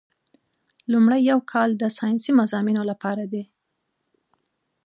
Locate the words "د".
1.77-1.83